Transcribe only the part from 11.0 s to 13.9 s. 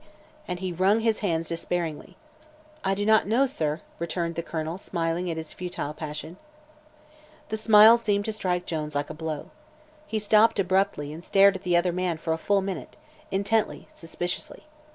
and stared at the other man for a full minute intently,